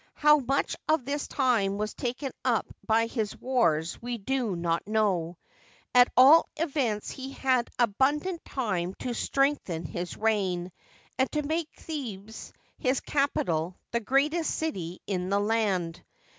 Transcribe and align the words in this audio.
How 0.15 0.39
much 0.39 0.75
of 0.89 1.05
this 1.05 1.27
time 1.27 1.77
was 1.77 1.93
taken 1.93 2.31
up 2.43 2.65
by 2.87 3.05
his 3.05 3.37
wars 3.39 4.01
we 4.01 4.17
do 4.17 4.55
not 4.55 4.87
know. 4.87 5.37
At 5.93 6.11
all 6.17 6.49
events, 6.57 7.11
he 7.11 7.33
had 7.33 7.69
abundant 7.77 8.43
time 8.43 8.95
to 8.95 9.13
strengthen 9.13 9.85
his 9.85 10.17
reign, 10.17 10.71
and 11.19 11.31
to 11.33 11.43
make 11.43 11.69
Thebes, 11.75 12.51
his 12.79 12.99
capital, 12.99 13.75
the 13.91 13.99
greatest 13.99 14.55
city 14.55 15.01
in 15.05 15.29
the 15.29 15.39
land. 15.39 16.03